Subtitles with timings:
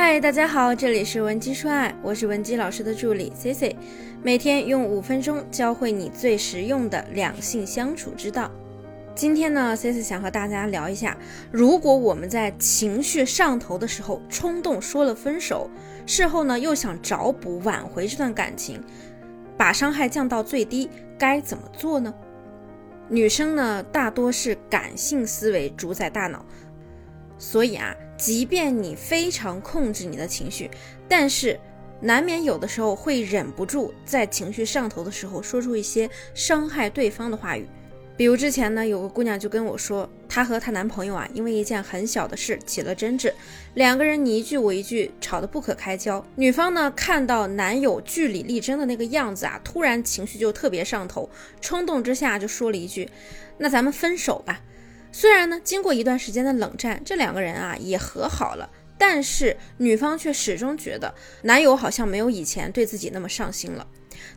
[0.00, 3.76] 嗨，大家好，这里是文姬说爱，我是文姬老师的助理 C C，
[4.22, 8.48] 每天用五分钟教会你最实用的两性相处之道。
[9.12, 11.18] 今天呢，C C 想和大家聊一下，
[11.50, 15.68] 如果我们在情绪上头的时候冲动说了分手，
[16.06, 18.80] 事后呢又想找补挽回这段感情，
[19.56, 20.88] 把伤害降到最低，
[21.18, 22.14] 该怎么做呢？
[23.08, 26.46] 女生呢大多是感性思维主宰大脑，
[27.36, 27.92] 所以啊。
[28.18, 30.68] 即便你非常控制你的情绪，
[31.08, 31.58] 但是
[32.00, 37.66] 难免有的时候会忍不住在情绪上头的时候说出一些伤害对方的话语。
[38.16, 43.32] 比如之前呢，有个姑娘就跟我说，她和她男朋友啊，因为一件很小的事起了争执，
[43.74, 46.24] 两个人你一句我一句，吵得不可开交。
[46.34, 53.08] 女方呢看到男友据理力争的那个样子啊，突然情绪就特别上头，冲动之下就说了一句
[53.56, 54.60] ：“那咱们分手吧。”
[55.10, 63.86] 虽然呢，经过一段时间的冷战，这两个人啊也和好了，但是女方却始终觉得男友好像没有以前对自己那么上心了。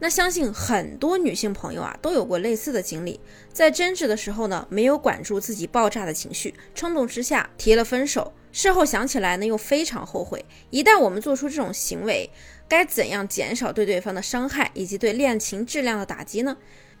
[0.00, 3.18] 那相信很多女性朋友啊都有过类似的经历，
[3.52, 10.44] 在争执的时候呢，没有管住自己爆炸的情绪，冲动之下提了分手，事后想起来呢又非常后悔。
[10.70, 12.28] 一旦我们做出这种行为，
[12.68, 16.56] 该怎样减少对对方的伤害以及对恋情质量的打击呢？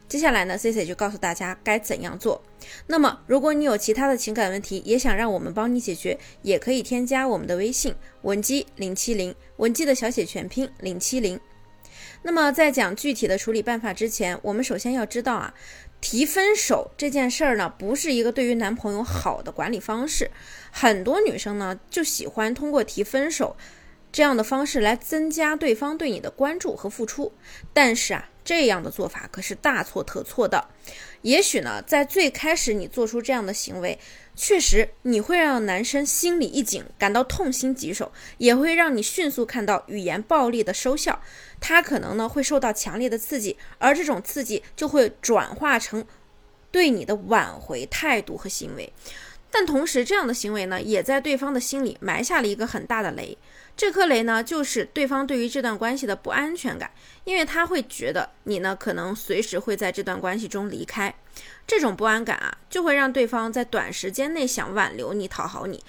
[0.08, 2.42] 接下来呢，C C 就告诉大家该怎样做。
[2.86, 11.38] 那么，如果你有其他的情感问题，也想让我们帮你解决，也可以添加我们的微信文姬零七零，文姬的小写全拼零七零。
[12.22, 15.52] 那么，在讲具体的处理办法之前，我们首先要知道啊，
[16.00, 20.30] 提分手这件事儿呢，不是一个对于男朋友好的管理方式。
[20.72, 23.56] 很多女生呢，就喜欢通过提分手
[24.12, 27.32] 这样的方式来增加对方对你的关注和付出，
[27.72, 28.28] 但是啊。
[28.44, 30.68] 这样的做法可是大错特错的。
[31.20, 33.98] 也许呢，在最开始你做出这样的行为，
[34.34, 41.20] 确实你会让男生心里一紧，感到痛心疾首，也会让你迅速看到语言暴力的收效。
[41.60, 46.06] 他可能呢会受到强烈的刺激，而这种刺激就会转化成
[46.70, 48.90] 对你的挽回态度和行为。
[49.50, 53.36] 但同时，这样的行为呢，也在对方的心里埋下了一个很大的雷。
[53.76, 56.90] 这颗雷呢，就是对方对于这段关系的不安全感，
[57.24, 61.14] 因为他会觉得你呢，可能随时会在这段关系中离开。
[61.66, 65.82] 这种不安感啊，就会让对方在短时间内想挽留你、讨好你。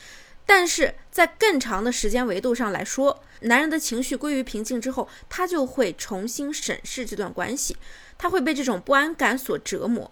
[0.46, 7.76] 但是在更长的时间维度上来说，男人的情绪归于平静之后，他就会重新审视这段关系，
[8.18, 10.10] 他会被这种不安感所折磨。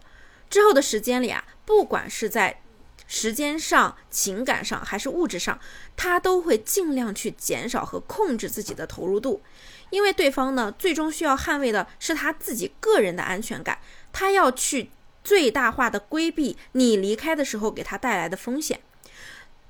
[0.50, 2.60] 之后的时间里啊，不管是在
[3.08, 5.58] 时间上、情感上还是物质上，
[5.96, 9.42] 他都会尽量去减少和控制自己的投入度，
[9.90, 13.78] 因为对方呢，最终需要捍卫的是他自己个人的安全感，
[14.12, 14.90] 他要去
[15.24, 18.80] 最大化的规避你离开的时候给他带来的风险。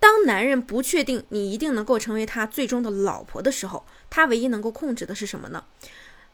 [0.00, 5.65] 当男人不确定你一定能够成为他最终的老婆的时候，他唯一能够控制的是什么呢？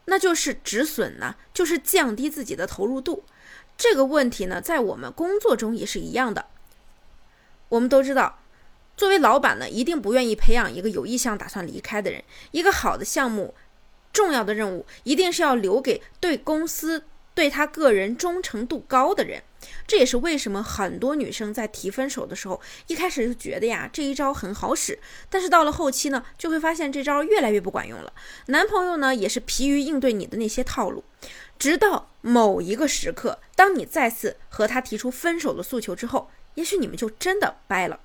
[0.05, 3.23] 那就是止损呢，就是降低自己的投入度。
[3.77, 6.45] 这个问题呢，在我们工作中也是一样的。
[7.69, 8.39] 我们都知道，
[8.95, 12.23] 作为老板呢，一定不愿意培养一个有意向打算离开的人。
[12.51, 13.53] 一个好的项目，
[14.13, 17.03] 重要的任务，一定是要留给对公司、
[17.33, 19.43] 对他个人忠诚度高的人。
[19.87, 28.13] 这也是为什么很多女生在提分手的时候，一开始就觉得呀，这一招很好使，但是到了后期呢，就会发现这招越来越不管用了。
[28.47, 31.03] 男朋友呢，也是疲于应对你的那些套路，
[31.57, 36.29] 直到某一个时刻，当你再次和他提出分手的诉求之后。
[36.55, 37.99] 也许你们就真的掰了，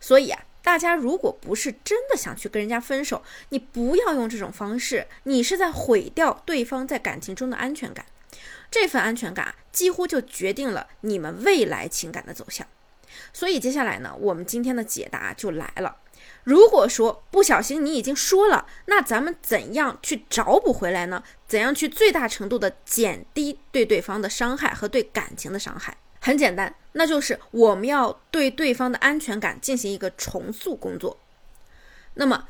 [0.00, 8.06] 所以啊，大家如果不是真的想去跟人家分手，你不要用这种方式，你是在毁掉对方在感情中的安全感，
[8.70, 12.66] 这份安全感几乎就决定了你们未来情感的走向。
[13.32, 15.96] 所以接下来呢，我们今天的解答就来了。
[16.44, 21.22] 如果说不小心你已经说了，那咱们怎样去找补回来呢？
[21.46, 25.96] 怎样去最大程度的减低对对方的伤害和对感情的伤害？
[26.20, 31.16] 很简单，那就是我们要对对方的安全感进行一个重塑工作。
[32.14, 32.46] 那么，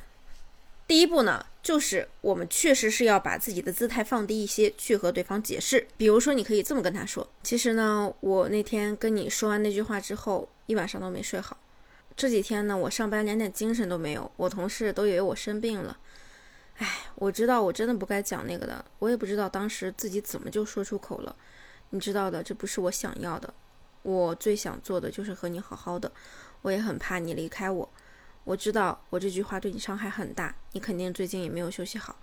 [0.89, 5.87] 第一步呢，就是我们确实是要把自己的姿态放低一些，去和对方解释。
[5.97, 11.57] 比如说，你可以这么跟他说：“其实呢，我那天跟你说完那句话之后，一晚上都没睡好。
[12.17, 15.97] 这几天呢，我上班连点精神都没有，我同事都以为我生病了。
[16.79, 21.37] 哎，我知道我真的不该讲那个的，我也不知道当时自己怎么就说出口了。”
[21.91, 23.53] 你知道的，这不是我想要的。
[24.03, 26.11] 我最想做的就是和你好好的。
[26.63, 27.89] 我也很怕你离开我。
[28.45, 32.17] 我知道我这句话对你伤害很大，你肯定最近也没有休息好。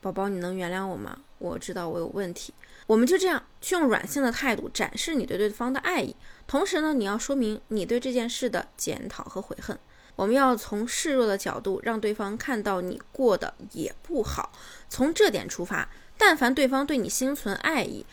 [0.00, 1.18] 宝宝，你能原谅我吗？
[1.38, 2.54] 我知道我有问题。
[2.86, 6.14] 我们就这样去用软性的态度展示你对对方的爱意，
[6.46, 9.78] 同时呢，你要说明你对这件事的检讨和悔恨。
[10.16, 14.52] 我们要从示弱的角度，让对方看到你过得也不好，
[14.88, 18.06] 从这点出发，但凡对方对你心存爱意，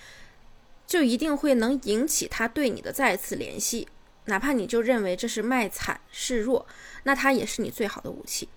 [0.85, 3.87] 就一定会能引起他对你的再次联系。
[4.25, 6.65] 哪怕你就认为这是卖惨示弱，
[7.03, 8.49] 那他也是你最好的武器，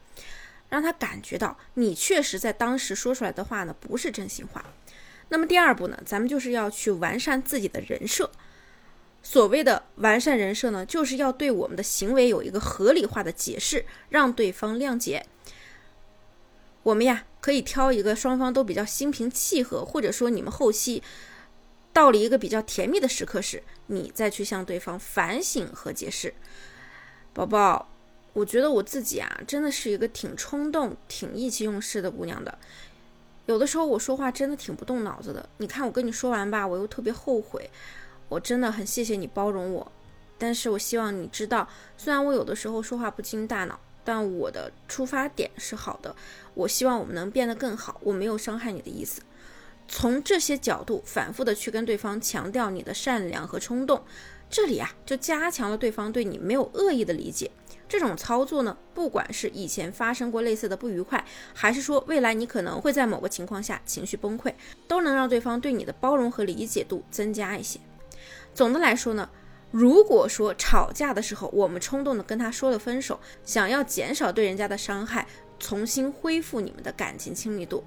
[0.71, 4.65] 让他感觉到你确实在当时说出来的话呢不是真心话。
[5.29, 8.31] 那么第二步呢，咱们就是要去完善自己的人设。
[9.23, 15.27] 所谓的完善人设呢，就是要对我们的行为有一个合理化的解释，让对方谅解。
[16.85, 21.03] 我们呀，可以挑一个双方都比较心平气和，或者说你们后期。
[21.99, 26.33] 到了一个比较甜蜜的时刻时，你再去向对方反省和解释。
[27.35, 27.89] 宝宝，
[28.35, 32.57] 我觉得我自己啊，真的是一个挺冲动、挺意气用事的姑娘的。
[33.47, 35.49] 有的时候我说话真的挺不动脑子的。
[35.57, 37.69] 你看我跟你说完吧，我又特别后悔。
[38.29, 39.91] 我真的很谢谢你包容我，
[40.39, 46.15] 但是我希望你知道，虽然我有的时候说话不经大脑，但我的出发点是好的。
[46.55, 49.21] 我希望我们能变得更好，我没有伤害你的意思。
[49.89, 54.05] 从这些角度反复的去跟对方强调你的善良和冲动，
[54.51, 57.51] 这里啊就加强了对方对你没有恶意的理解。
[57.89, 61.25] 这种操作呢，不管是以前发生过类似的不愉快，
[61.55, 64.53] 还是说未来你可能会在某个情况下情绪崩溃，
[64.87, 67.81] 都能让对方对你的包容和理解度增加一些。
[68.53, 69.31] 总的来说呢，
[69.71, 75.27] 如果说吵架的时候我们冲动的跟他说了分手，想要减少对人家的伤害，
[75.59, 77.83] 重新恢复你们的感情亲密度。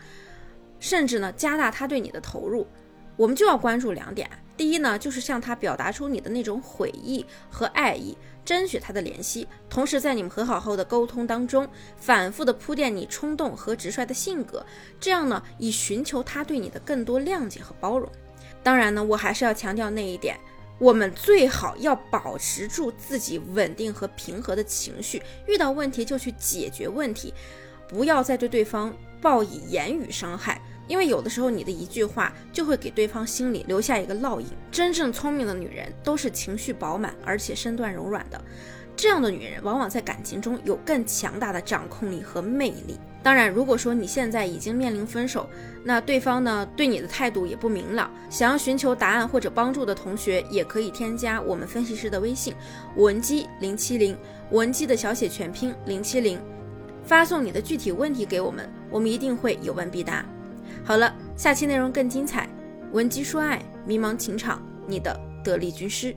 [0.82, 2.68] 甚至呢，加大他对你的投入，
[3.16, 4.30] 我们就要关注两点。
[4.58, 9.48] 第一呢，就是向他表达出你的那种悔意和爱意，争取他的联系。
[9.70, 14.64] 同时，在你们和好后的沟通当中，反复的铺垫你冲动和直率的性格，
[15.00, 18.12] 这样呢，以寻求他对你的更多谅解和包容。
[18.62, 20.38] 当然呢，我还是要强调那一点，
[20.78, 27.34] 我们最好要保持住自己稳定和平和的情绪，遇到问题就去解决问题，
[27.88, 30.62] 不要再对对方报以言语伤害。
[30.92, 34.48] 因为有的时候你的一句话就会给对方心里留下一个烙印。
[34.70, 38.42] 真正聪明的女人都是情绪饱满，而且身段柔软的。
[38.94, 43.00] 这样的女人往往在感情中有更强大的掌控力和魅力。
[43.24, 45.50] 当然，如果说你现在已经面临分手，
[45.82, 52.54] 那对方呢对你的态度也不明朗，想要寻求答案或者帮助的同学，也可以添加我们分析师的微信
[52.98, 54.18] 文姬零七零，
[54.52, 56.38] 文姬的小写全拼零七零，
[57.06, 60.26] 发送你的具体问题给我们，我们一定会有问必答。
[60.84, 62.48] 好了，下期内容更精彩。
[62.92, 66.16] 文姬说爱，迷茫情场，你的得力军师。